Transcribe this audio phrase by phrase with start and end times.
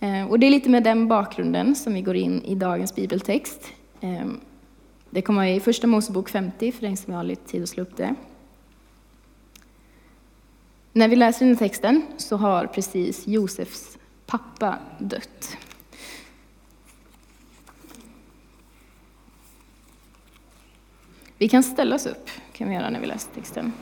[0.00, 3.72] Eh, och det är lite med den bakgrunden som vi går in i dagens bibeltext.
[4.00, 4.40] Ehm,
[5.10, 7.96] det kommer i Första Mosebok 50, för den som har lite tid att slå upp
[7.96, 8.14] det.
[10.92, 15.56] När vi läser den här texten så har precis Josefs pappa dött.
[21.38, 23.72] Vi kan ställa oss upp, kan vi göra när vi läser texten.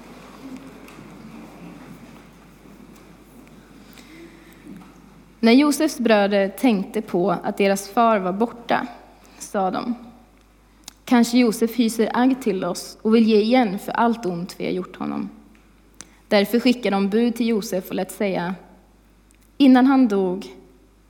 [5.41, 8.87] När Josefs bröder tänkte på att deras far var borta
[9.39, 9.95] sa de,
[11.05, 14.73] kanske Josef hyser agg till oss och vill ge igen för allt ont vi har
[14.73, 15.31] gjort honom.
[16.29, 18.55] Därför skickade de bud till Josef och lät säga,
[19.57, 20.47] innan han dog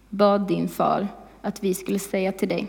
[0.08, 1.08] bad din far
[1.42, 2.66] att vi skulle säga till dig,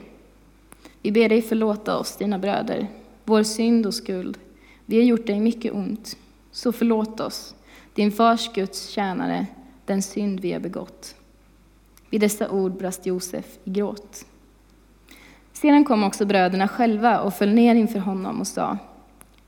[1.02, 2.88] vi ber dig förlåta oss, dina bröder,
[3.26, 4.38] vår synd och skuld.
[4.86, 6.18] Vi har gjort dig mycket ont,
[6.52, 7.56] så förlåt oss,
[7.94, 9.46] din fars Guds tjänare,
[9.86, 11.17] den synd vi har begått.
[12.10, 14.26] Vid dessa ord brast Josef i gråt.
[15.54, 18.78] Sedan kom också bröderna själva och föll ner inför honom och sa,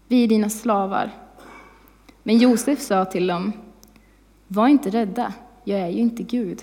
[0.07, 1.11] vi är dina slavar.
[2.23, 3.53] Men Josef sa till dem,
[4.47, 6.61] var inte rädda, jag är ju inte Gud.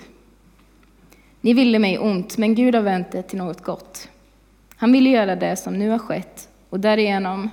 [1.41, 4.09] Ni ville mig ont, men Gud har vänt det till något gott.
[4.75, 7.49] Han ville göra det som nu har skett och därigenom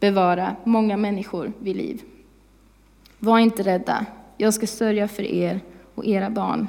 [0.00, 2.02] bevara många människor vid liv.
[3.18, 5.60] Var inte rädda, jag ska sörja för er
[5.94, 6.66] och era barn.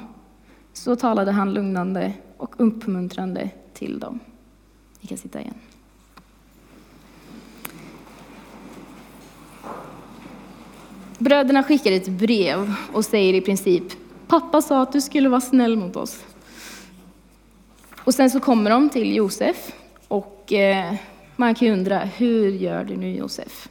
[0.76, 4.20] Så talade han lugnande och uppmuntrande till dem.
[5.00, 5.54] Ni kan sitta igen.
[11.18, 13.82] Bröderna skickar ett brev och säger i princip,
[14.26, 16.24] pappa sa att du skulle vara snäll mot oss.
[18.04, 19.72] Och sen så kommer de till Josef
[20.08, 20.94] och eh,
[21.36, 23.68] man kan ju undra, hur gör du nu Josef?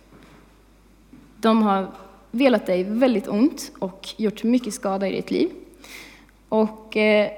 [1.38, 1.92] De har
[2.32, 5.50] velat dig väldigt ont och gjort mycket skada i ditt liv.
[6.50, 7.32] Och eh,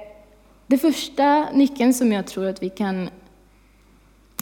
[0.66, 3.10] det första nyckeln som jag tror att vi kan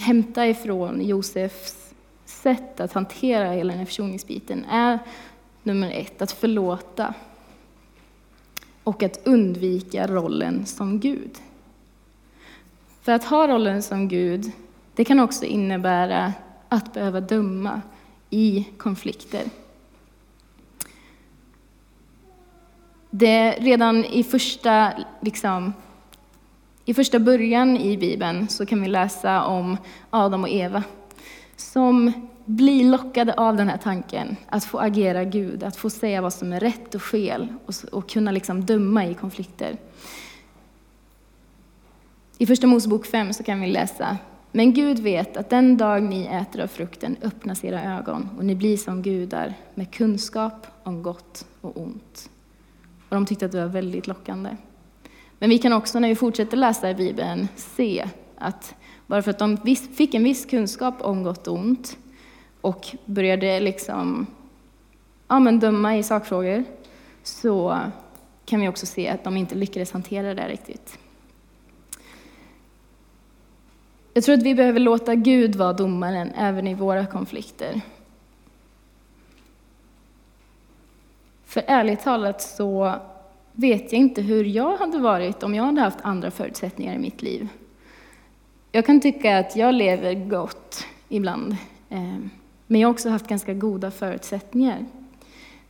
[0.01, 4.99] hämta ifrån Josefs sätt att hantera hela den här försoningsbiten är
[5.63, 7.15] nummer ett, att förlåta
[8.85, 11.39] och att undvika rollen som Gud.
[13.03, 14.53] För att ha rollen som Gud,
[14.95, 16.33] det kan också innebära
[16.69, 17.83] att behöva döma
[18.31, 19.43] i konflikter.
[23.19, 25.73] Det, redan i första, liksom,
[26.85, 29.77] i första början i Bibeln så kan vi läsa om
[30.11, 30.83] Adam och Eva
[31.57, 32.13] som
[32.45, 36.53] blir lockade av den här tanken att få agera Gud, att få säga vad som
[36.53, 39.77] är rätt och fel och, och kunna liksom döma i konflikter.
[42.39, 44.19] I Första Mosebok 5 så kan vi läsa
[44.53, 48.55] men Gud vet att den dag ni äter av frukten öppnas era ögon och ni
[48.55, 52.31] blir som gudar med kunskap om gott och ont.
[53.09, 54.57] Och de tyckte att det var väldigt lockande.
[55.39, 58.09] Men vi kan också när vi fortsätter läsa i Bibeln se
[58.39, 58.75] att
[59.07, 59.57] bara för att de
[59.97, 61.99] fick en viss kunskap om gott och ont
[62.61, 64.27] och började liksom,
[65.29, 66.65] ja, men döma i sakfrågor
[67.23, 67.79] så
[68.45, 70.99] kan vi också se att de inte lyckades hantera det riktigt.
[74.15, 77.81] Jag tror att vi behöver låta Gud vara domaren även i våra konflikter.
[81.57, 82.95] För ärligt talat så
[83.53, 87.23] vet jag inte hur jag hade varit om jag hade haft andra förutsättningar i mitt
[87.23, 87.49] liv.
[88.73, 91.57] Jag kan tycka att jag lever gott ibland,
[91.89, 92.17] eh,
[92.67, 94.87] men jag har också haft ganska goda förutsättningar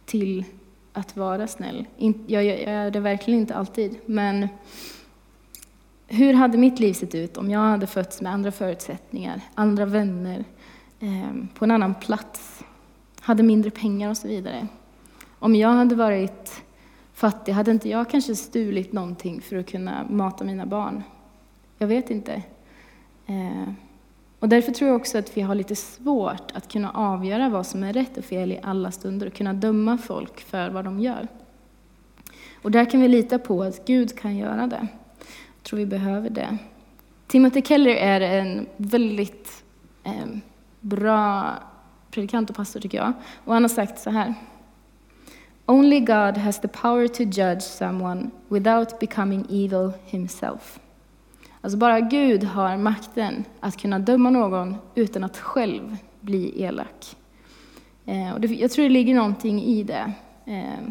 [0.05, 0.45] till
[0.93, 1.87] att vara snäll.
[2.27, 4.49] Jag är det verkligen inte alltid, men
[6.07, 10.45] hur hade mitt liv sett ut om jag hade fötts med andra förutsättningar, andra vänner,
[11.01, 12.65] eh, på en annan plats,
[13.21, 14.69] hade mindre pengar och så vidare?
[15.39, 16.63] Om jag hade varit
[17.13, 21.03] fattig, hade inte jag kanske stulit någonting för att kunna mata mina barn?
[21.79, 22.43] Jag vet inte.
[23.27, 23.73] Eh,
[24.41, 27.83] och därför tror jag också att vi har lite svårt att kunna avgöra vad som
[27.83, 31.29] är rätt och fel i alla stunder och kunna döma folk för vad de gör.
[32.63, 34.89] Och där kan vi lita på att Gud kan göra det.
[35.57, 36.59] Jag tror vi behöver det.
[37.27, 39.65] Timothy Keller är en väldigt
[40.05, 40.27] eh,
[40.81, 41.55] bra
[42.11, 43.13] predikant och pastor tycker jag.
[43.45, 44.35] Och han har sagt så här.
[45.69, 50.79] Only God has the power to judge someone without becoming evil himself.
[51.61, 57.17] Alltså bara Gud har makten att kunna döma någon utan att själv bli elak.
[58.05, 60.13] Eh, och jag tror det ligger någonting i det.
[60.45, 60.91] Eh,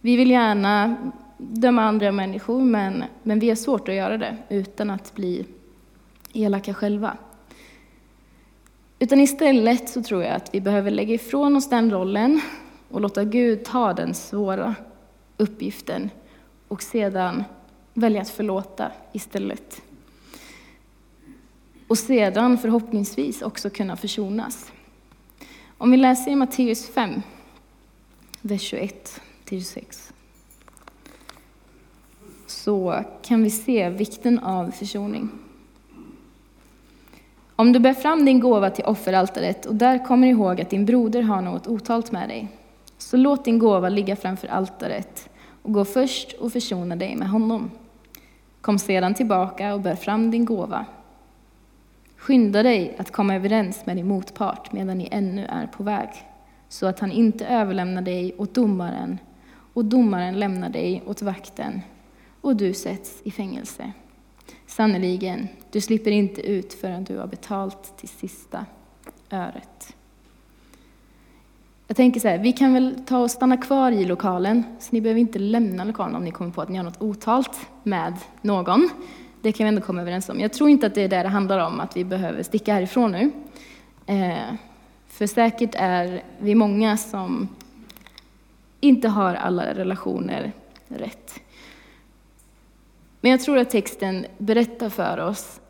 [0.00, 0.96] vi vill gärna
[1.38, 5.46] döma andra människor, men, men vi har svårt att göra det utan att bli
[6.32, 7.16] elaka själva.
[8.98, 12.40] Utan istället så tror jag att vi behöver lägga ifrån oss den rollen
[12.92, 14.74] och låta Gud ta den svåra
[15.36, 16.10] uppgiften
[16.68, 17.44] och sedan
[17.94, 19.82] välja att förlåta istället.
[21.88, 24.72] Och sedan förhoppningsvis också kunna försonas.
[25.78, 27.22] Om vi läser i Matteus 5,
[28.40, 30.12] vers 21 26
[32.46, 35.28] så kan vi se vikten av försoning.
[37.56, 41.22] Om du bär fram din gåva till offeraltaret och där kommer ihåg att din broder
[41.22, 42.48] har något otalt med dig,
[43.02, 45.30] så låt din gåva ligga framför altaret
[45.62, 47.70] och gå först och försona dig med honom.
[48.60, 50.86] Kom sedan tillbaka och bär fram din gåva.
[52.16, 56.08] Skynda dig att komma överens med din motpart medan ni ännu är på väg,
[56.68, 59.18] så att han inte överlämnar dig åt domaren
[59.74, 61.80] och domaren lämnar dig åt vakten
[62.40, 63.92] och du sätts i fängelse.
[64.66, 68.66] Sannerligen, du slipper inte ut förrän du har betalt till sista
[69.30, 69.96] öret.
[71.92, 75.00] Jag tänker så här, vi kan väl ta och stanna kvar i lokalen, så ni
[75.00, 78.90] behöver inte lämna lokalen om ni kommer på att ni har något otalt med någon.
[79.42, 80.40] Det kan vi ändå komma överens om.
[80.40, 83.12] Jag tror inte att det är det det handlar om, att vi behöver sticka härifrån
[83.12, 83.32] nu.
[84.06, 84.54] Eh,
[85.08, 87.48] för säkert är vi många som
[88.80, 90.52] inte har alla relationer
[90.88, 91.40] rätt.
[93.20, 95.60] Men jag tror att texten berättar för oss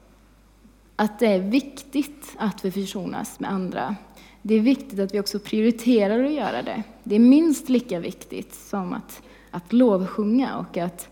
[0.96, 3.96] att det är viktigt att vi försonas med andra.
[4.43, 6.83] Det är viktigt att vi också prioriterar att göra det.
[7.03, 11.09] Det är minst lika viktigt som att, att lovsjunga och att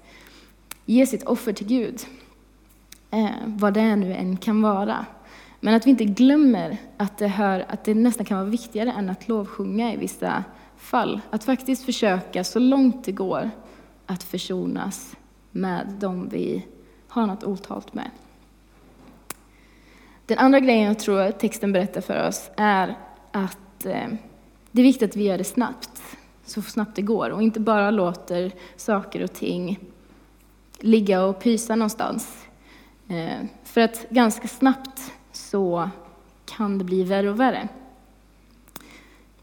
[0.84, 2.00] ge sitt offer till Gud.
[3.10, 5.06] Eh, vad det nu än kan vara.
[5.60, 9.10] Men att vi inte glömmer att det, hör, att det nästan kan vara viktigare än
[9.10, 10.44] att lovsjunga i vissa
[10.76, 11.20] fall.
[11.30, 13.50] Att faktiskt försöka så långt det går
[14.06, 15.16] att försonas
[15.50, 16.66] med dem vi
[17.08, 18.10] har något otalt med.
[20.26, 22.96] Den andra grejen jag tror att texten berättar för oss är
[23.32, 24.08] att eh,
[24.70, 26.02] det är viktigt att vi gör det snabbt,
[26.44, 29.78] så snabbt det går, och inte bara låter saker och ting
[30.78, 32.46] ligga och pysa någonstans.
[33.08, 35.90] Eh, för att ganska snabbt så
[36.44, 37.68] kan det bli värre och värre.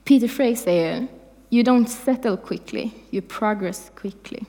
[0.03, 1.07] Peter Frey säger
[1.49, 4.39] You don't settle quickly, you progress quickly.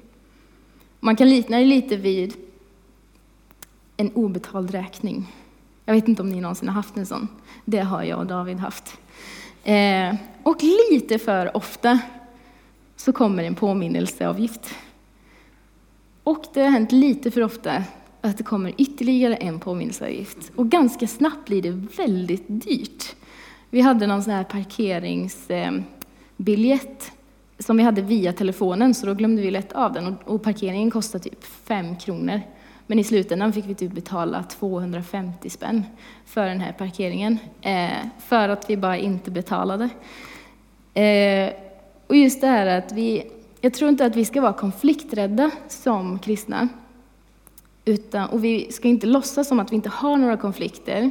[1.01, 2.35] Man kan likna det lite vid
[3.97, 5.33] en obetald räkning.
[5.89, 7.29] Jag vet inte om ni någonsin har haft en sån.
[7.65, 8.99] Det har jag och David haft.
[9.65, 11.99] Eh, och lite för ofta
[12.97, 14.75] så kommer en påminnelseavgift.
[16.23, 17.83] Och det har hänt lite för ofta
[18.21, 20.53] att det kommer ytterligare en påminnelseavgift.
[20.57, 23.17] Och ganska snabbt blir det väldigt dyrt.
[23.71, 25.83] Vi hade någon sån här parkeringsbiljett
[27.03, 27.13] eh,
[27.59, 30.17] som vi hade via telefonen, så då glömde vi lätt av den.
[30.25, 32.41] Och, parkeringen kostade typ 5 kronor.
[32.91, 35.85] Men i slutändan fick vi typ betala 250 spänn
[36.27, 39.89] för den här parkeringen, eh, för att vi bara inte betalade.
[40.95, 41.53] Eh,
[42.07, 43.31] och just det här att vi,
[43.61, 46.69] jag tror inte att vi ska vara konflikträdda som kristna.
[47.85, 51.11] Utan, och vi ska inte låtsas som att vi inte har några konflikter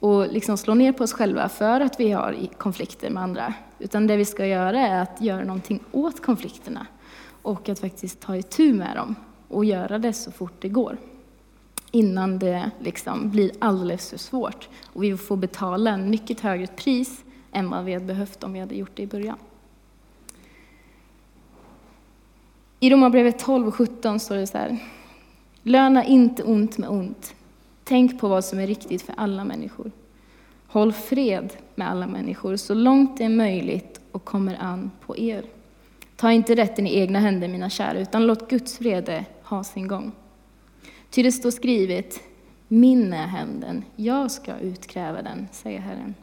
[0.00, 3.54] och liksom slå ner på oss själva för att vi har konflikter med andra.
[3.78, 6.86] Utan det vi ska göra är att göra någonting åt konflikterna
[7.42, 9.14] och att faktiskt ta itu med dem
[9.48, 10.96] och göra det så fort det går.
[11.90, 17.24] Innan det liksom blir alldeles för svårt och vi får betala en mycket högre pris
[17.52, 19.38] än vad vi hade behövt om vi hade gjort det i början.
[22.80, 24.78] I Romarbrevet 12 och 17 står det så här.
[25.62, 27.34] Löna inte ont med ont.
[27.84, 29.92] Tänk på vad som är riktigt för alla människor.
[30.66, 35.44] Håll fred med alla människor så långt det är möjligt och kommer an på er.
[36.16, 40.12] Ta inte rätten i egna händer, mina kära, utan låt Guds vrede ha sin gång.
[41.10, 42.20] Ty det står skrivet,
[42.68, 46.14] min är händen, jag ska utkräva den, säger Herren.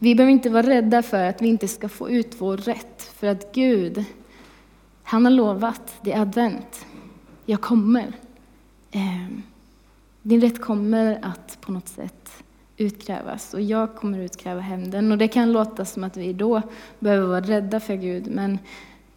[0.00, 3.26] Vi behöver inte vara rädda för att vi inte ska få ut vår rätt, för
[3.26, 4.04] att Gud,
[5.02, 6.86] han har lovat, det är advent,
[7.46, 8.12] jag kommer.
[8.90, 9.26] Eh,
[10.22, 12.44] din rätt kommer att på något sätt
[12.76, 15.12] utkrävas och jag kommer utkräva hämnden.
[15.12, 16.62] Och det kan låta som att vi då
[16.98, 18.58] behöver vara rädda för Gud, men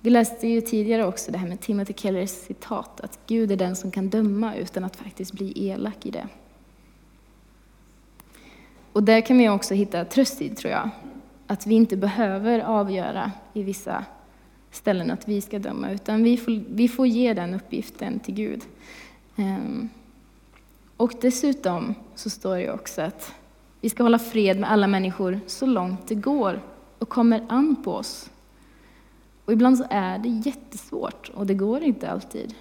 [0.08, 3.76] vi läste ju tidigare också det här med Timothy Kellers citat, att Gud är den
[3.76, 6.28] som kan döma utan att faktiskt bli elak i det.
[8.94, 10.90] Och där kan vi också hitta tröst i, tror jag,
[11.48, 14.06] att vi inte behöver avgöra i vissa
[14.72, 18.62] ställen att vi ska döma, utan vi får, vi får ge den uppgiften till Gud.
[19.36, 19.90] Ehm,
[20.98, 23.34] och dessutom så står det också att
[23.82, 26.62] vi ska hålla fred med alla människor så långt det går
[27.00, 28.30] och kommer an på oss.
[29.48, 32.56] Och ibland så är det jättesvårt och det går inte alltid.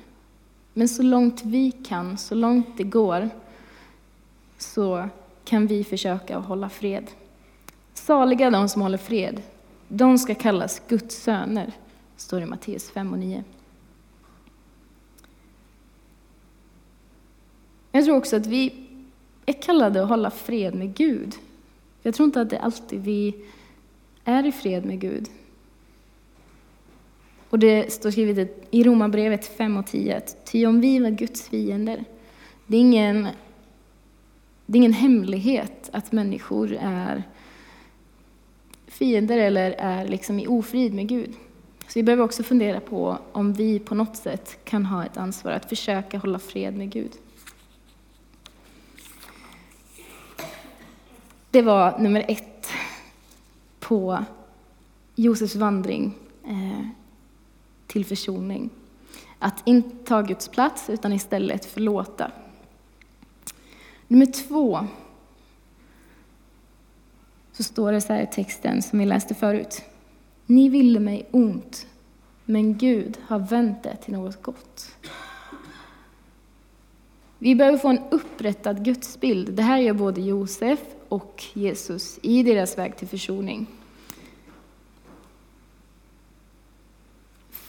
[0.72, 3.30] Men så långt vi kan, så långt det går,
[4.58, 5.08] så
[5.44, 7.10] kan vi försöka hålla fred.
[7.94, 9.42] Saliga de som håller fred,
[9.88, 11.72] de ska kallas Guds söner.
[12.16, 13.44] står det i Matteus 5 och 9.
[17.92, 18.88] Jag tror också att vi
[19.46, 21.34] är kallade att hålla fred med Gud.
[22.02, 23.44] Jag tror inte att det är alltid vi
[24.24, 25.28] är i fred med Gud.
[27.56, 31.48] Och det står skrivet i Romarbrevet 5 och 10 att ty om vi var Guds
[31.48, 32.04] fiender,
[32.66, 33.28] det är ingen,
[34.66, 37.22] det är ingen hemlighet att människor är
[38.86, 41.34] fiender eller är liksom i ofrid med Gud.
[41.86, 45.52] Så vi behöver också fundera på om vi på något sätt kan ha ett ansvar
[45.52, 47.12] att försöka hålla fred med Gud.
[51.50, 52.68] Det var nummer ett
[53.80, 54.24] på
[55.14, 57.05] Josefs vandring eh,
[57.96, 58.70] till försoning.
[59.38, 62.30] Att inte ta Guds plats, utan istället förlåta.
[64.08, 64.86] Nummer två,
[67.52, 69.82] så står det så här i texten som vi läste förut.
[70.46, 71.86] Ni ville mig ont,
[72.44, 74.96] men Gud har vänt det till något gott.
[77.38, 79.52] Vi behöver få en upprättad gudsbild.
[79.52, 83.66] Det här gör både Josef och Jesus i deras väg till försoning.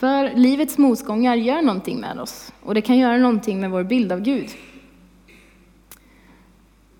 [0.07, 4.11] För livets motgångar gör någonting med oss och det kan göra någonting med vår bild
[4.11, 4.49] av Gud.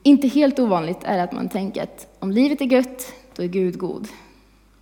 [0.04, 3.78] Inte helt ovanligt är att man tänker att om livet är gött, då är Gud
[3.78, 4.08] god.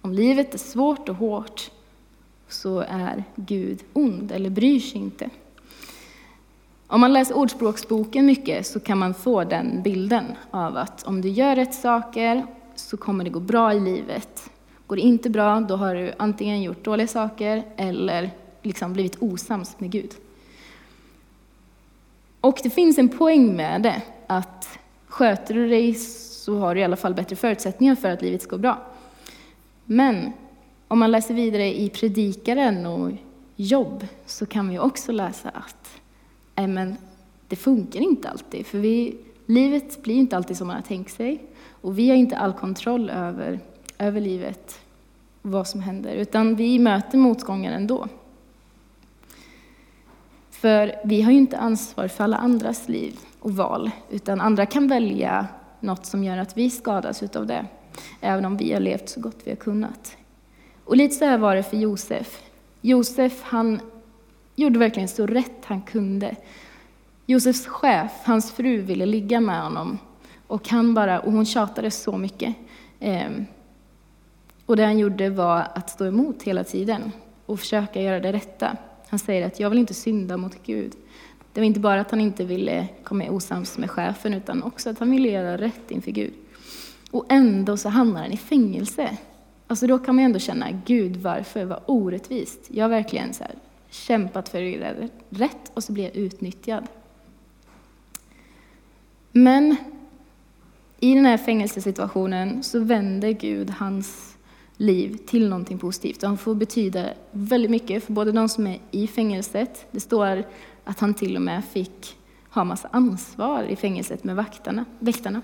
[0.01, 1.71] Om livet är svårt och hårt,
[2.49, 5.29] så är Gud ond eller bryr sig inte.
[6.87, 11.29] Om man läser Ordspråksboken mycket så kan man få den bilden av att om du
[11.29, 14.49] gör rätt saker så kommer det gå bra i livet.
[14.87, 18.29] Går det inte bra, då har du antingen gjort dåliga saker eller
[18.61, 20.11] liksom blivit osams med Gud.
[22.41, 26.83] Och det finns en poäng med det, att sköter du dig så har du i
[26.83, 28.81] alla fall bättre förutsättningar för att livet ska gå bra.
[29.85, 30.31] Men
[30.87, 33.11] om man läser vidare i Predikaren och
[33.55, 36.01] Jobb så kan vi också läsa att
[36.55, 36.97] äh, men
[37.47, 41.43] det funkar inte alltid, för vi, livet blir inte alltid som man har tänkt sig
[41.81, 43.59] och vi har inte all kontroll över
[43.97, 44.79] över livet
[45.41, 48.07] och vad som händer, utan vi möter motgångar ändå.
[50.51, 54.87] För vi har ju inte ansvar för alla andras liv och val, utan andra kan
[54.87, 55.47] välja
[55.79, 57.65] något som gör att vi skadas utav det,
[58.21, 60.17] även om vi har levt så gott vi har kunnat.
[60.85, 62.41] Och lite så här var det för Josef.
[62.81, 63.79] Josef, han
[64.55, 66.35] gjorde verkligen så rätt han kunde.
[67.25, 69.97] Josefs chef, hans fru, ville ligga med honom
[70.47, 72.55] och, han bara, och hon tjatade så mycket.
[72.99, 73.45] Ehm,
[74.65, 77.11] och det han gjorde var att stå emot hela tiden
[77.45, 78.77] och försöka göra det rätta.
[79.07, 80.93] Han säger att jag vill inte synda mot Gud.
[81.53, 84.99] Det var inte bara att han inte ville komma osams med chefen, utan också att
[84.99, 86.33] han ville göra rätt inför Gud.
[87.11, 89.17] Och ändå så hamnar han i fängelse.
[89.67, 92.59] Alltså då kan man ändå känna, Gud varför, vad orättvist.
[92.67, 93.55] Jag har verkligen så här,
[93.89, 96.87] kämpat för att göra rätt och så blir jag utnyttjad.
[99.31, 99.75] Men
[100.99, 104.34] i den här fängelsesituationen så vänder Gud hans
[104.77, 106.23] liv till någonting positivt.
[106.23, 110.43] Och han får betyda väldigt mycket för både de som är i fängelset, det står
[110.83, 112.17] att han till och med fick
[112.49, 115.41] ha massa ansvar i fängelset med vaktarna, väktarna.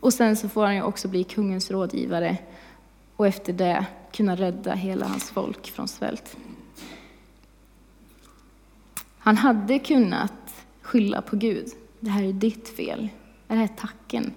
[0.00, 2.38] Och sen så får han ju också bli kungens rådgivare
[3.16, 6.36] och efter det kunna rädda hela hans folk från svält.
[9.18, 11.68] Han hade kunnat skylla på Gud.
[12.00, 13.08] Det här är ditt fel.
[13.46, 14.32] Det här är tacken.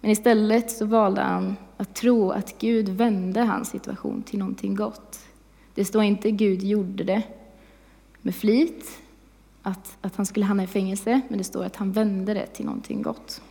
[0.00, 5.18] Men istället så valde han att tro att Gud vände hans situation till någonting gott.
[5.74, 7.22] Det står inte Gud gjorde det
[8.20, 9.00] med flit,
[9.62, 12.64] att, att han skulle hamna i fängelse, men det står att han vände det till
[12.64, 13.42] någonting gott.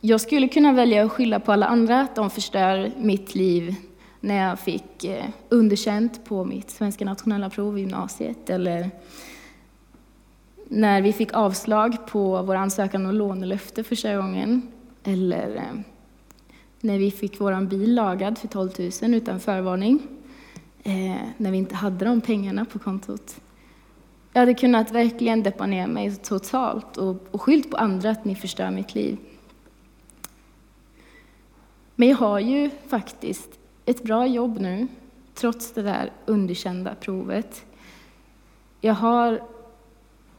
[0.00, 3.74] Jag skulle kunna välja att skylla på alla andra, att de förstör mitt liv
[4.20, 8.90] när jag fick eh, underkänt på mitt svenska nationella prov i gymnasiet, eller
[10.68, 14.72] när vi fick avslag på vår ansökan om lånelöfte första gången,
[15.04, 15.80] eller eh,
[16.80, 18.70] när vi fick vår bil lagad för 12
[19.02, 20.02] 000 utan förvarning,
[20.82, 23.40] eh, när vi inte hade de pengarna på kontot.
[24.32, 28.34] Jag hade kunnat verkligen deppa ner mig totalt och, och skyllt på andra att ni
[28.34, 29.18] förstör mitt liv.
[31.94, 34.86] Men jag har ju faktiskt ett bra jobb nu,
[35.34, 37.64] trots det där underkända provet.
[38.80, 39.42] Jag har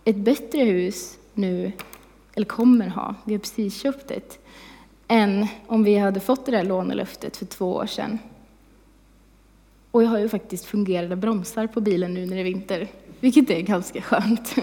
[0.03, 1.71] ett bättre hus nu,
[2.35, 4.39] eller kommer ha, vi har precis köpt ett,
[5.07, 8.19] än om vi hade fått det där lånelöftet för två år sedan.
[9.91, 12.87] Och jag har ju faktiskt fungerande bromsar på bilen nu när det är vinter,
[13.19, 14.55] vilket är ganska skönt.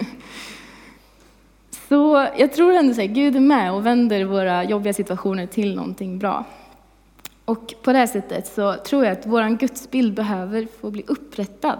[1.89, 6.19] Så jag tror ändå att Gud är med och vänder våra jobbiga situationer till någonting
[6.19, 6.45] bra.
[7.45, 11.79] Och på det här sättet så tror jag att vår gudsbild behöver få bli upprättad.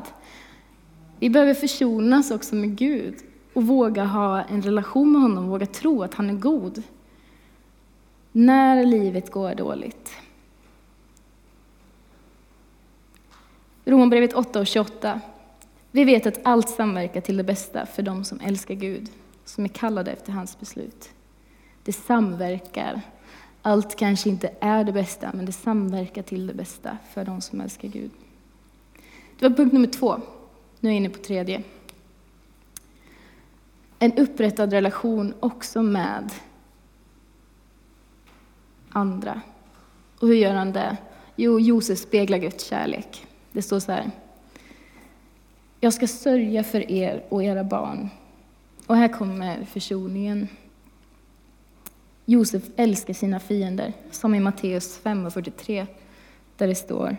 [1.19, 3.15] Vi behöver försonas också med Gud
[3.53, 6.83] och våga ha en relation med honom, våga tro att han är god.
[8.31, 10.11] När livet går dåligt.
[13.85, 15.21] Romarbrevet 8 och 28.
[15.91, 19.09] Vi vet att allt samverkar till det bästa för dem som älskar Gud,
[19.45, 21.09] som är kallade efter hans beslut.
[21.83, 23.01] Det samverkar.
[23.61, 27.61] Allt kanske inte är det bästa, men det samverkar till det bästa för dem som
[27.61, 28.11] älskar Gud.
[29.39, 30.21] Det var punkt nummer två.
[30.79, 31.63] Nu är jag inne på tredje.
[34.03, 36.31] En upprättad relation också med
[38.89, 39.41] andra.
[40.19, 40.97] Och hur gör han det?
[41.35, 43.27] Jo, Josef speglar Guds kärlek.
[43.51, 44.11] Det står så här.
[45.79, 48.09] Jag ska sörja för er och era barn.
[48.87, 50.47] Och här kommer försoningen.
[52.25, 55.87] Josef älskar sina fiender, som i Matteus 5.43,
[56.57, 57.17] där det står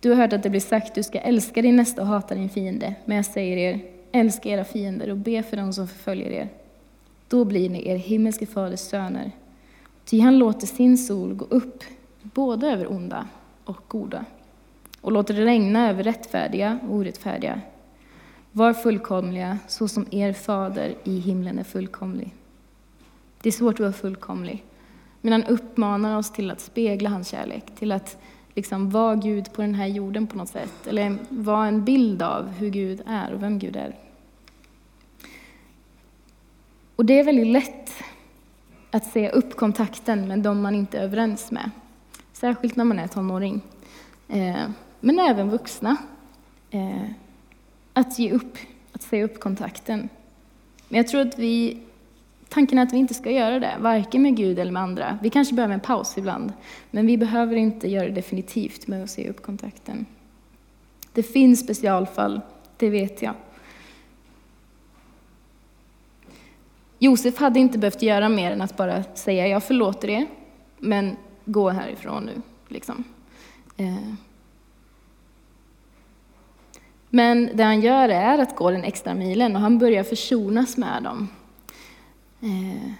[0.00, 2.50] Du har hört att det blir sagt, du ska älska din nästa och hata din
[2.50, 2.94] fiende.
[3.04, 6.48] Men jag säger er, älska era fiender och be för dem som förföljer er.
[7.28, 9.32] Då blir ni er himmelske faders söner.
[10.04, 11.84] Ty han låter sin sol gå upp
[12.22, 13.28] både över onda
[13.64, 14.24] och goda
[15.00, 17.60] och låter det regna över rättfärdiga och orättfärdiga.
[18.52, 22.34] Var fullkomliga så som er fader i himlen är fullkomlig.
[23.42, 24.64] Det är svårt att vara fullkomlig,
[25.20, 28.16] men han uppmanar oss till att spegla hans kärlek, till att
[28.60, 32.48] liksom vara Gud på den här jorden på något sätt, eller vara en bild av
[32.48, 33.94] hur Gud är och vem Gud är.
[36.96, 37.90] Och det är väldigt lätt
[38.90, 41.70] att se upp kontakten med de man inte är överens med,
[42.32, 43.60] särskilt när man är tonåring.
[44.28, 45.96] Eh, men även vuxna.
[46.70, 47.10] Eh,
[47.92, 48.58] att ge upp,
[48.92, 50.08] att säga upp kontakten.
[50.88, 51.78] Men jag tror att vi,
[52.50, 55.18] tanken är att vi inte ska göra det, varken med Gud eller med andra.
[55.22, 56.52] Vi kanske behöver en paus ibland,
[56.90, 60.06] men vi behöver inte göra det definitivt med att säga upp kontakten.
[61.12, 62.40] Det finns specialfall,
[62.76, 63.34] det vet jag.
[66.98, 70.26] Josef hade inte behövt göra mer än att bara säga jag förlåter er,
[70.78, 72.42] men gå härifrån nu.
[72.68, 73.04] Liksom.
[73.76, 74.14] Eh.
[77.10, 81.02] Men det han gör är att gå den extra milen och han börjar försonas med
[81.02, 81.28] dem.
[82.40, 82.92] Eh,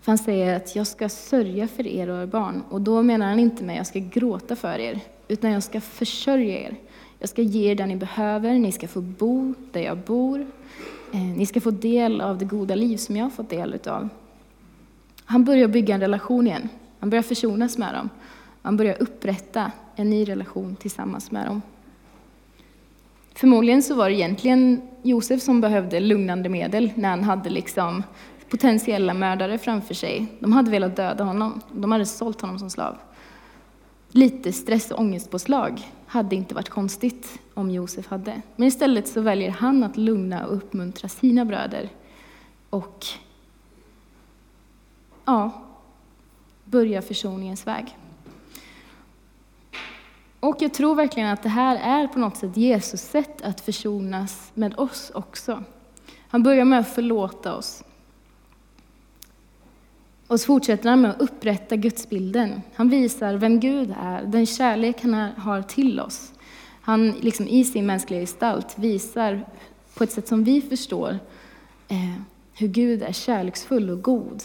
[0.00, 2.62] för han säger att jag ska sörja för er och er barn.
[2.70, 5.80] Och då menar han inte med att jag ska gråta för er, utan jag ska
[5.80, 6.76] försörja er.
[7.18, 10.46] Jag ska ge er det ni behöver, ni ska få bo där jag bor.
[11.12, 14.08] Eh, ni ska få del av det goda liv som jag har fått del utav.
[15.24, 16.68] Han börjar bygga en relation igen.
[16.98, 18.10] Han börjar försonas med dem.
[18.62, 21.62] Han börjar upprätta en ny relation tillsammans med dem.
[23.38, 28.02] Förmodligen så var det egentligen Josef som behövde lugnande medel när han hade liksom
[28.48, 30.26] potentiella mördare framför sig.
[30.40, 32.96] De hade velat döda honom, de hade sålt honom som slav.
[34.10, 38.42] Lite stress och ångestpåslag hade inte varit konstigt om Josef hade.
[38.56, 41.88] Men istället så väljer han att lugna och uppmuntra sina bröder
[42.70, 43.06] och
[45.24, 45.50] ja,
[46.64, 47.96] börja försoningens väg.
[50.40, 54.50] Och jag tror verkligen att det här är på något sätt Jesus sätt att försonas
[54.54, 55.64] med oss också.
[56.28, 57.84] Han börjar med att förlåta oss.
[60.26, 62.62] Och så fortsätter han med att upprätta gudsbilden.
[62.74, 66.32] Han visar vem Gud är, den kärlek han har till oss.
[66.80, 69.46] Han liksom i sin mänskliga gestalt visar
[69.94, 71.18] på ett sätt som vi förstår
[71.88, 72.14] eh,
[72.54, 74.42] hur Gud är kärleksfull och god.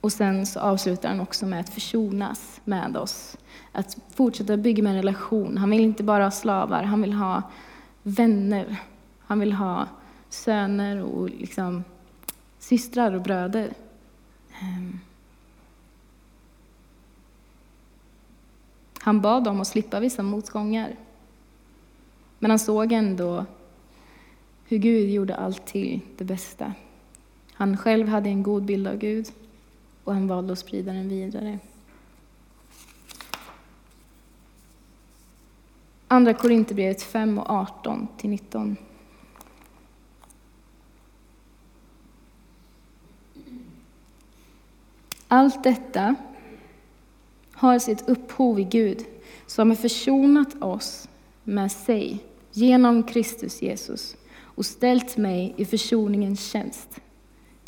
[0.00, 3.36] Och sen så avslutar han också med att försonas med oss.
[3.72, 5.58] Att fortsätta bygga med en relation.
[5.58, 7.42] Han vill inte bara ha slavar, han vill ha
[8.02, 8.76] vänner.
[9.20, 9.88] Han vill ha
[10.28, 11.84] söner och liksom
[12.58, 13.74] systrar och bröder.
[14.60, 15.00] Ehm.
[19.00, 20.96] Han bad dem att slippa vissa motgångar.
[22.38, 23.46] Men han såg ändå
[24.64, 26.74] hur Gud gjorde allt till det bästa.
[27.52, 29.26] Han själv hade en god bild av Gud
[30.10, 31.58] och han valde att sprida den vidare.
[36.08, 38.76] Andra Korinthierbrevet 5 och 18 till 19.
[45.28, 46.14] Allt detta
[47.52, 49.04] har sitt upphov i Gud
[49.46, 51.08] som har försonat oss
[51.44, 57.00] med sig genom Kristus Jesus och ställt mig i försoningens tjänst.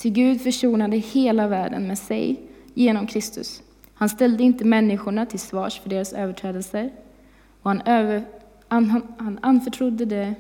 [0.03, 2.41] Till Gud försonade hela världen med sig
[2.75, 3.63] genom Kristus.
[3.95, 6.91] Han ställde inte människorna till svars för deras överträdelser
[7.63, 8.25] och han, över,
[8.69, 10.35] han, han, han anförtrodde det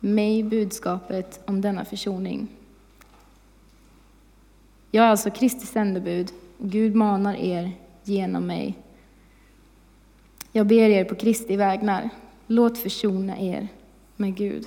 [0.00, 2.48] mig budskapet om denna försoning.
[4.90, 7.72] Jag är alltså Kristi sändebud och Gud manar er
[8.04, 8.78] genom mig.
[10.52, 12.10] Jag ber er på Kristi vägnar,
[12.46, 13.68] låt försona er
[14.16, 14.66] med Gud.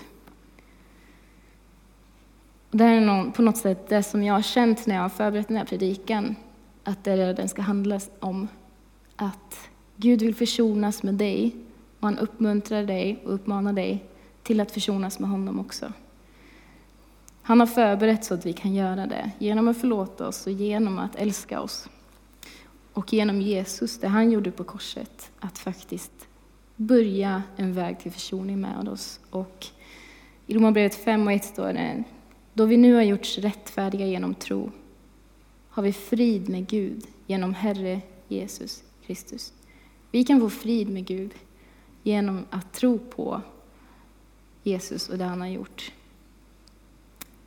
[2.75, 5.09] Det här är någon, på något sätt det som jag har känt när jag har
[5.09, 6.36] förberett den här predikan,
[6.83, 8.47] att det är det den ska handla om.
[9.15, 11.55] Att Gud vill försonas med dig
[11.99, 14.05] och han uppmuntrar dig och uppmanar dig
[14.43, 15.93] till att försonas med honom också.
[17.41, 20.99] Han har förberett så att vi kan göra det genom att förlåta oss och genom
[20.99, 21.89] att älska oss.
[22.93, 26.27] Och genom Jesus, det han gjorde på korset, att faktiskt
[26.75, 29.19] börja en väg till försoning med oss.
[29.29, 29.65] Och
[30.47, 32.03] i Romarbrevet 5 och 1 står det,
[32.53, 34.71] då vi nu har gjorts rättfärdiga genom tro
[35.69, 39.53] har vi frid med Gud genom Herre Jesus Kristus.
[40.11, 41.31] Vi kan få frid med Gud
[42.03, 43.41] genom att tro på
[44.63, 45.91] Jesus och det han har gjort.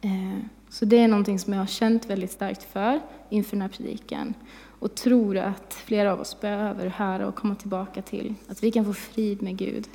[0.01, 0.39] Eh,
[0.69, 4.35] så det är någonting som jag har känt väldigt starkt för inför den här predikan
[4.79, 8.35] och tror att flera av oss behöver höra och komma tillbaka till.
[8.49, 9.89] Att vi kan få frid med Gud.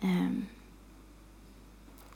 [0.00, 0.30] Eh,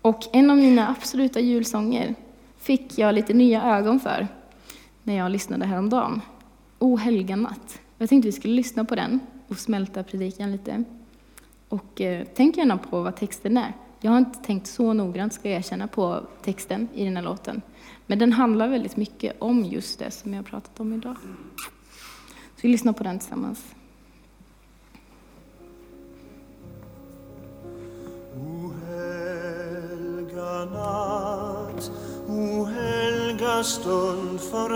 [0.04, 2.14] och en av mina absoluta julsånger
[2.56, 4.28] fick jag lite nya ögon för
[5.02, 6.20] när jag lyssnade häromdagen.
[6.78, 7.80] O helga natt.
[7.98, 10.84] Jag tänkte vi skulle lyssna på den och smälta predikan lite.
[11.68, 13.72] Och eh, tänk gärna på vad texten är.
[14.00, 17.62] Jag har inte tänkt så noggrant, ska jag erkänna, på texten i den här låten.
[18.06, 21.16] Men den handlar väldigt mycket om just det som jag har pratat om idag.
[22.56, 23.74] Så vi lyssnar på den tillsammans.
[30.64, 31.90] Natt,
[32.28, 34.70] o helga stund för